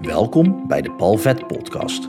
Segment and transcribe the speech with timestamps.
[0.00, 2.08] Welkom bij de Palvet Podcast.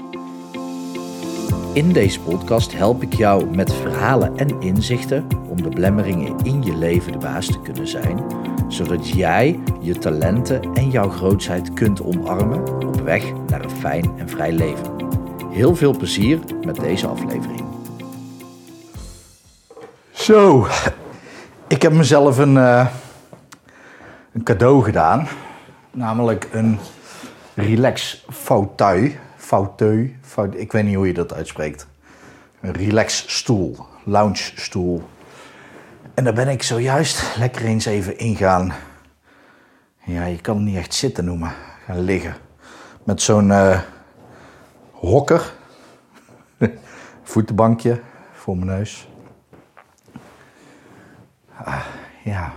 [1.74, 6.76] In deze podcast help ik jou met verhalen en inzichten om de blemmeringen in je
[6.76, 8.26] leven de baas te kunnen zijn,
[8.68, 14.30] zodat jij je talenten en jouw grootheid kunt omarmen op weg naar een fijn en
[14.30, 14.96] vrij leven.
[15.50, 17.64] Heel veel plezier met deze aflevering.
[20.12, 20.68] Zo,
[21.68, 22.88] ik heb mezelf een, uh,
[24.34, 25.28] een cadeau gedaan,
[25.92, 26.80] namelijk een
[27.54, 29.12] relax fauteuil.
[29.38, 31.88] Fauteuil, fauteuil, ik weet niet hoe je dat uitspreekt.
[32.62, 35.04] Een relax stoel, lounge stoel.
[36.14, 38.74] En daar ben ik zojuist lekker eens even ingaan.
[40.04, 41.52] Ja, je kan het niet echt zitten noemen.
[41.86, 42.36] Gaan liggen.
[43.04, 43.80] Met zo'n uh,
[44.92, 45.54] hokker.
[47.24, 49.08] Voetenbankje voor mijn neus.
[51.56, 51.86] Ah,
[52.24, 52.54] ja.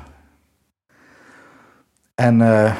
[2.14, 2.74] En uh,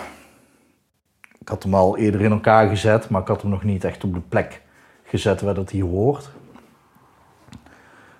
[1.44, 4.04] ik had hem al eerder in elkaar gezet, maar ik had hem nog niet echt
[4.04, 4.62] op de plek
[5.04, 6.30] gezet waar dat hier hoort.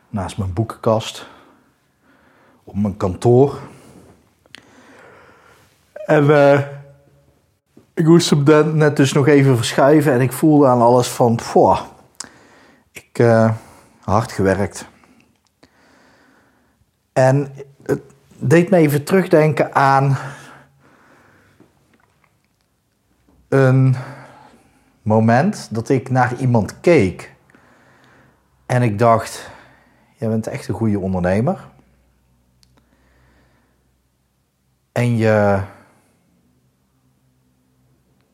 [0.09, 1.27] Naast mijn boekenkast.
[2.65, 3.59] Op mijn kantoor.
[5.93, 6.61] En uh,
[7.95, 11.81] ik moest hem net dus nog even verschuiven en ik voelde aan alles van, poh,
[12.93, 13.51] ik uh,
[14.01, 14.87] hard gewerkt.
[17.13, 18.03] En het
[18.39, 20.17] deed me even terugdenken aan
[23.55, 23.95] een
[25.03, 27.35] moment dat ik naar iemand keek
[28.67, 29.51] en ik dacht:
[30.17, 31.69] Jij bent echt een goede ondernemer.
[34.93, 35.63] En je,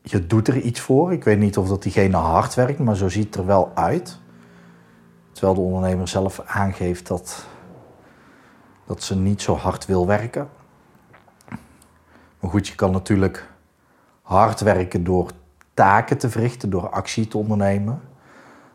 [0.03, 1.13] je doet er iets voor.
[1.13, 4.19] Ik weet niet of dat diegene hard werkt, maar zo ziet het er wel uit.
[5.33, 7.47] Terwijl de ondernemer zelf aangeeft dat,
[8.87, 10.49] dat ze niet zo hard wil werken.
[12.41, 13.49] Maar goed, je kan natuurlijk
[14.31, 15.31] hard werken door
[15.75, 18.01] taken te verrichten, door actie te ondernemen.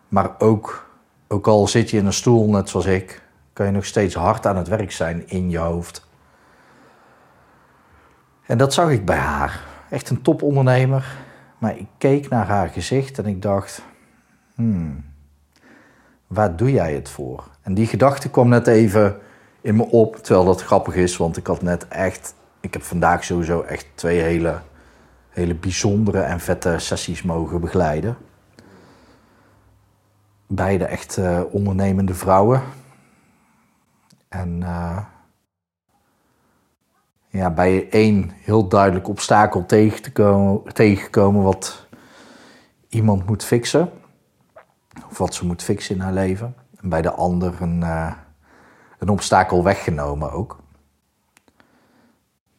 [0.08, 0.90] Maar ook,
[1.28, 4.46] ook al zit je in een stoel, net zoals ik, kan je nog steeds hard
[4.46, 6.08] aan het werk zijn in je hoofd.
[8.46, 9.64] En dat zag ik bij haar.
[9.90, 11.18] Echt een topondernemer.
[11.58, 13.82] Maar ik keek naar haar gezicht en ik dacht:
[14.56, 15.06] hmm,
[16.28, 17.44] waar doe jij het voor?
[17.62, 19.18] En die gedachte kwam net even
[19.62, 23.24] in me op, terwijl dat grappig is, want ik had net echt, ik heb vandaag
[23.24, 24.62] sowieso echt twee hele
[25.36, 28.18] hele bijzondere en vette sessies mogen begeleiden.
[30.48, 32.62] Beide echt uh, ondernemende vrouwen.
[34.28, 34.98] En uh,
[37.28, 41.88] ja, bij één heel duidelijk obstakel tegen te komen, tegengekomen wat
[42.90, 43.90] iemand moet fixen.
[45.10, 46.56] Of wat ze moet fixen in haar leven.
[46.82, 48.14] En bij de ander een, uh,
[49.00, 50.64] een obstakel weggenomen ook.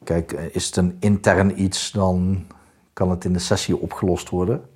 [0.04, 2.46] Kijk, is het een intern iets, dan
[2.96, 4.68] kan het in de sessie opgelost worden.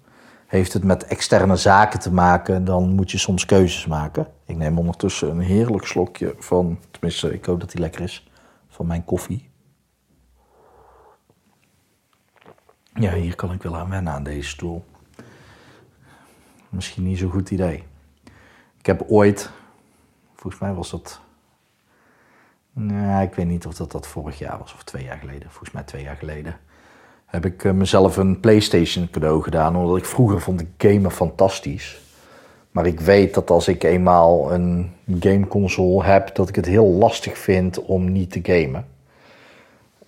[0.46, 4.26] Heeft het met externe zaken te maken, dan moet je soms keuzes maken.
[4.44, 8.30] Ik neem ondertussen een heerlijk slokje van, tenminste, ik hoop dat die lekker is,
[8.68, 9.50] van mijn koffie.
[12.94, 14.84] Ja, hier kan ik wel aan wennen aan deze stoel.
[16.68, 17.84] Misschien niet zo'n goed idee.
[18.78, 19.50] Ik heb ooit,
[20.34, 21.20] volgens mij was dat.
[22.72, 25.50] Nou, ik weet niet of dat, dat vorig jaar was of twee jaar geleden.
[25.50, 26.60] Volgens mij twee jaar geleden
[27.30, 29.76] heb ik eh, mezelf een PlayStation cadeau gedaan.
[29.76, 32.00] Omdat ik vroeger vond ik gamen fantastisch.
[32.70, 37.38] Maar ik weet dat als ik eenmaal een gameconsole heb, dat ik het heel lastig
[37.38, 38.86] vind om niet te gamen.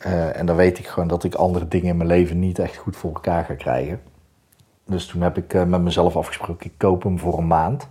[0.07, 2.77] Uh, en dan weet ik gewoon dat ik andere dingen in mijn leven niet echt
[2.77, 4.01] goed voor elkaar ga krijgen.
[4.87, 7.89] Dus toen heb ik uh, met mezelf afgesproken, ik koop hem voor een maand.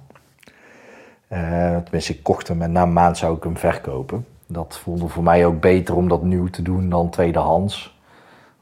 [1.29, 4.25] Uh, tenminste, ik kocht hem en na een maand zou ik hem verkopen.
[4.47, 7.99] Dat voelde voor mij ook beter om dat nieuw te doen dan tweedehands.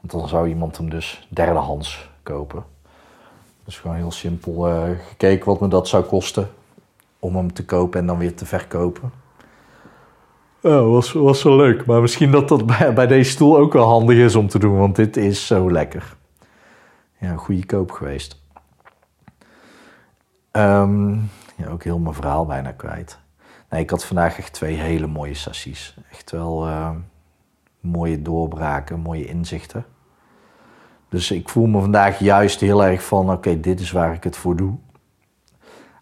[0.00, 2.64] Want dan zou iemand hem dus derdehands kopen.
[3.64, 6.50] Dus gewoon heel simpel uh, gekeken wat me dat zou kosten
[7.18, 9.12] om hem te kopen en dan weer te verkopen.
[10.60, 11.86] Ja, was, was wel leuk.
[11.86, 14.78] Maar misschien dat dat bij, bij deze stoel ook wel handig is om te doen,
[14.78, 16.16] want dit is zo lekker.
[17.18, 18.42] Ja, goede koop geweest.
[20.52, 23.18] Um, ja, ook heel mijn verhaal bijna kwijt.
[23.70, 25.96] Nee, ik had vandaag echt twee hele mooie sessies.
[26.10, 26.68] Echt wel...
[26.68, 26.90] Uh,
[27.80, 29.84] mooie doorbraken, mooie inzichten.
[31.08, 34.36] Dus ik voel me vandaag juist heel erg van: oké, dit is waar ik het
[34.36, 34.74] voor doe.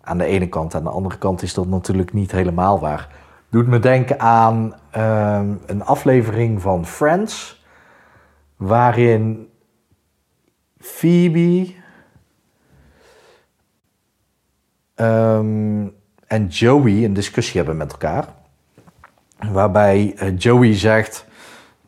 [0.01, 0.75] Aan de ene kant.
[0.75, 3.17] Aan de andere kant is dat natuurlijk niet helemaal waar.
[3.49, 7.65] Doet me denken aan uh, een aflevering van Friends,
[8.57, 9.49] waarin
[10.79, 11.75] Phoebe
[14.95, 15.95] um,
[16.27, 18.29] en Joey een discussie hebben met elkaar.
[19.53, 21.27] Waarbij uh, Joey zegt: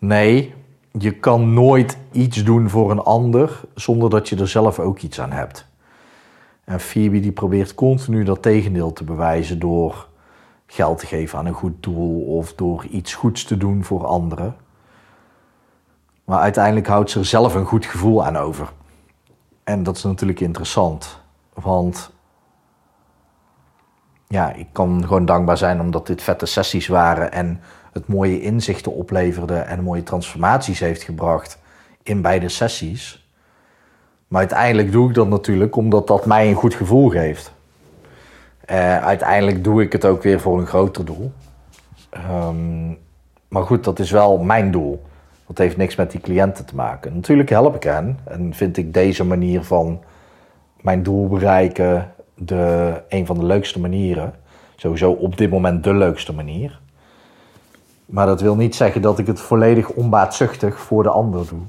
[0.01, 0.55] Nee,
[0.93, 5.21] je kan nooit iets doen voor een ander zonder dat je er zelf ook iets
[5.21, 5.67] aan hebt.
[6.65, 10.09] En Phoebe die probeert continu dat tegendeel te bewijzen door
[10.67, 14.57] geld te geven aan een goed doel of door iets goeds te doen voor anderen.
[16.25, 18.73] Maar uiteindelijk houdt ze er zelf een goed gevoel aan over.
[19.65, 21.21] En dat is natuurlijk interessant,
[21.55, 22.13] want
[24.27, 27.61] ja, ik kan gewoon dankbaar zijn omdat dit vette sessies waren en
[27.93, 31.59] het mooie inzichten opleverde en mooie transformaties heeft gebracht
[32.03, 33.29] in beide sessies.
[34.29, 37.53] Maar uiteindelijk doe ik dat natuurlijk omdat dat mij een goed gevoel geeft.
[38.71, 41.33] Uh, uiteindelijk doe ik het ook weer voor een groter doel.
[42.31, 42.99] Um,
[43.49, 45.03] maar goed, dat is wel mijn doel.
[45.47, 47.15] Dat heeft niks met die cliënten te maken.
[47.15, 50.01] Natuurlijk help ik hen en vind ik deze manier van
[50.81, 54.35] mijn doel bereiken de, een van de leukste manieren.
[54.77, 56.81] Sowieso op dit moment de leukste manier.
[58.11, 61.61] Maar dat wil niet zeggen dat ik het volledig onbaatzuchtig voor de ander doe.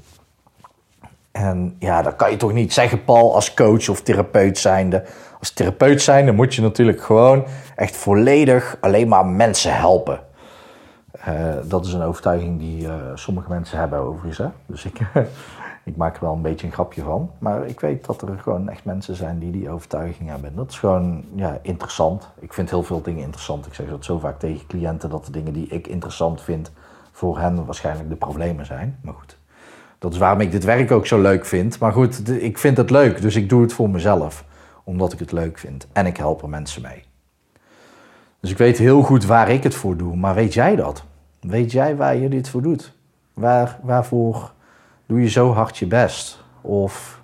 [1.32, 5.04] En ja, dat kan je toch niet zeggen, Paul, als coach of therapeut zijnde.
[5.38, 7.44] Als therapeut zijnde moet je natuurlijk gewoon
[7.76, 10.20] echt volledig alleen maar mensen helpen.
[11.28, 14.38] Uh, dat is een overtuiging die uh, sommige mensen hebben overigens.
[14.38, 14.46] Hè?
[14.66, 14.98] Dus ik,
[15.84, 17.30] ik maak er wel een beetje een grapje van.
[17.38, 20.54] Maar ik weet dat er gewoon echt mensen zijn die die overtuiging hebben.
[20.54, 22.28] dat is gewoon ja, interessant.
[22.38, 23.66] Ik vind heel veel dingen interessant.
[23.66, 26.72] Ik zeg dat zo vaak tegen cliënten dat de dingen die ik interessant vind
[27.12, 28.98] voor hen waarschijnlijk de problemen zijn.
[29.02, 29.38] Maar goed,
[29.98, 31.78] dat is waarom ik dit werk ook zo leuk vind.
[31.78, 34.44] Maar goed, ik vind het leuk, dus ik doe het voor mezelf.
[34.84, 35.86] Omdat ik het leuk vind.
[35.92, 37.04] En ik help er mensen mee.
[38.40, 40.16] Dus ik weet heel goed waar ik het voor doe.
[40.16, 41.04] Maar weet jij dat?
[41.40, 42.92] Weet jij waar je dit voor doet?
[43.34, 44.52] Waar, waarvoor
[45.06, 46.44] doe je zo hard je best?
[46.60, 47.20] Of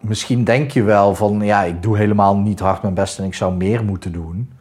[0.00, 3.34] misschien denk je wel van ja, ik doe helemaal niet hard mijn best en ik
[3.34, 4.52] zou meer moeten doen.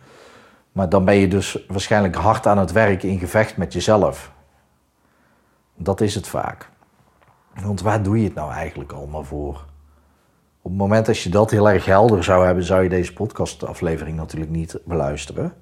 [0.71, 4.31] Maar dan ben je dus waarschijnlijk hard aan het werk in gevecht met jezelf.
[5.75, 6.69] Dat is het vaak.
[7.61, 9.65] Want waar doe je het nou eigenlijk allemaal voor?
[10.61, 14.17] Op het moment dat je dat heel erg helder zou hebben, zou je deze podcastaflevering
[14.17, 15.53] natuurlijk niet beluisteren.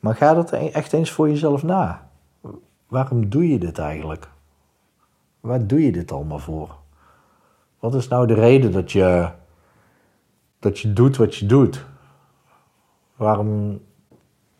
[0.00, 2.10] Maar ga dat e- echt eens voor jezelf na.
[2.88, 4.28] Waarom doe je dit eigenlijk?
[5.44, 6.76] Waar doe je dit allemaal voor?
[7.78, 9.28] Wat is nou de reden dat je,
[10.58, 11.84] dat je doet wat je doet?
[13.16, 13.80] Waarom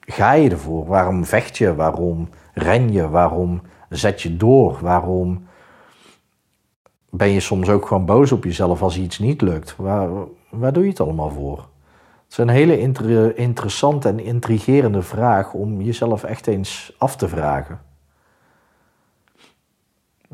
[0.01, 0.87] ga je ervoor?
[0.87, 1.75] Waarom vecht je?
[1.75, 3.09] Waarom ren je?
[3.09, 4.79] Waarom zet je door?
[4.81, 5.47] Waarom
[7.11, 9.77] ben je soms ook gewoon boos op jezelf als iets niet lukt?
[9.77, 10.09] Waar,
[10.51, 11.59] waar doe je het allemaal voor?
[12.23, 12.79] Het is een hele
[13.35, 17.81] interessante en intrigerende vraag om jezelf echt eens af te vragen.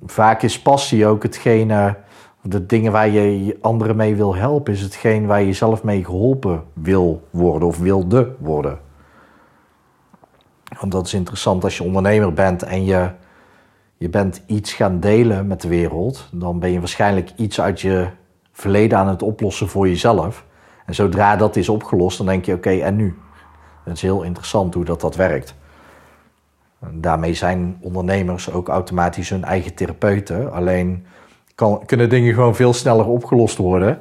[0.06, 1.96] Vaak is passie ook hetgene,
[2.42, 6.64] de dingen waar je anderen mee wil helpen, is hetgeen waar je zelf mee geholpen
[6.72, 8.78] wil worden of wilde worden.
[10.80, 13.10] Want dat is interessant als je ondernemer bent en je
[14.00, 18.08] je bent iets gaan delen met de wereld, dan ben je waarschijnlijk iets uit je
[18.52, 20.44] verleden aan het oplossen voor jezelf.
[20.86, 23.18] En zodra dat is opgelost, dan denk je: oké, en nu?
[23.84, 25.54] Het is heel interessant hoe dat, dat werkt.
[26.88, 30.52] Daarmee zijn ondernemers ook automatisch hun eigen therapeuten.
[30.52, 31.06] Alleen
[31.54, 33.98] kan, kunnen dingen gewoon veel sneller opgelost worden,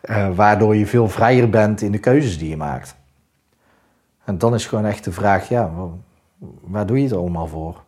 [0.00, 2.96] eh, waardoor je veel vrijer bent in de keuzes die je maakt.
[4.24, 5.72] En dan is gewoon echt de vraag: ja,
[6.60, 7.86] waar doe je het allemaal voor?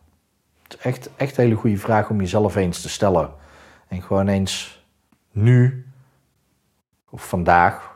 [0.79, 3.29] echt, echt een hele goede vraag om jezelf eens te stellen.
[3.87, 4.83] En gewoon eens
[5.31, 5.85] nu
[7.09, 7.89] of vandaag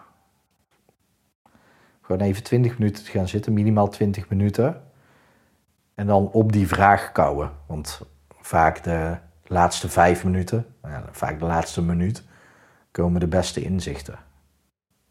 [2.02, 4.84] gewoon even 20 minuten te gaan zitten, minimaal 20 minuten.
[5.96, 7.52] En dan op die vraag kouwen.
[7.66, 8.02] Want
[8.42, 12.24] vaak de laatste vijf minuten, nou vaak de laatste minuut,
[12.92, 14.20] komen de beste inzichten.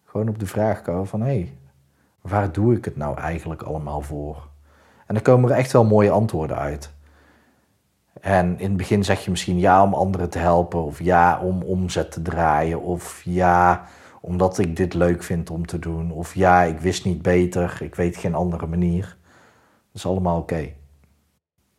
[0.05, 1.59] Gewoon op de vraag kouwen van hé, hey,
[2.21, 4.49] waar doe ik het nou eigenlijk allemaal voor?
[5.07, 6.93] En dan komen er echt wel mooie antwoorden uit.
[8.21, 11.63] En in het begin zeg je misschien ja om anderen te helpen, of ja om
[11.63, 13.85] omzet te draaien, of ja
[14.21, 17.95] omdat ik dit leuk vind om te doen, of ja ik wist niet beter, ik
[17.95, 19.17] weet geen andere manier.
[19.95, 20.73] Is allemaal oké.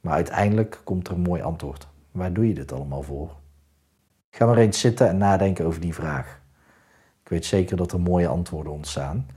[0.02, 1.88] Maar uiteindelijk komt er een mooi antwoord.
[2.12, 3.36] Waar doe je dit allemaal voor?
[4.30, 6.42] Ga maar eens zitten en nadenken over die vraag.
[7.24, 9.28] Ik weet zeker dat er mooie antwoorden ontstaan.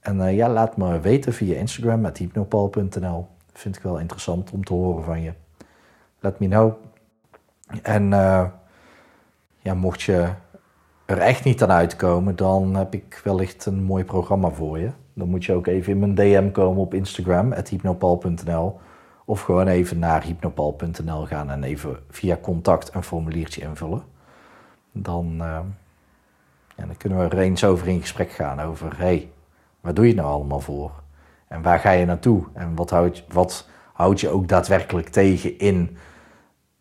[0.00, 3.26] En uh, ja, laat me weten via Instagram met hypnopal.nl.
[3.52, 5.32] Vind ik wel interessant om te horen van je
[6.20, 6.72] let me know.
[7.82, 8.46] En uh,
[9.58, 10.28] ja, mocht je
[11.04, 14.90] er echt niet aan uitkomen, dan heb ik wellicht een mooi programma voor je.
[15.20, 18.80] Dan moet je ook even in mijn DM komen op Instagram, hypnopal.nl.
[19.24, 24.02] Of gewoon even naar hypnopal.nl gaan en even via contact een formuliertje invullen.
[24.92, 25.58] Dan, uh,
[26.76, 29.30] ja, dan kunnen we er eens over in gesprek gaan over, hey,
[29.80, 30.90] waar doe je nou allemaal voor?
[31.48, 32.44] En waar ga je naartoe?
[32.52, 35.96] En wat houd, wat houd je ook daadwerkelijk tegen in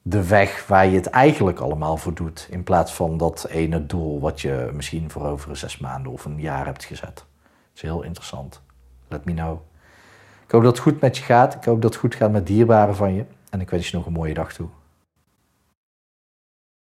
[0.02, 2.48] de weg waar je het eigenlijk allemaal voor doet.
[2.52, 6.40] In plaats van dat ene doel wat je misschien voor over zes maanden of een
[6.40, 7.26] jaar hebt gezet.
[7.80, 8.62] Is heel interessant.
[9.08, 9.60] Let me know.
[10.46, 11.56] Ik hoop dat het goed met je gaat.
[11.56, 13.26] Ik hoop dat het goed gaat met dierbaren van je.
[13.50, 14.68] En ik wens je nog een mooie dag toe.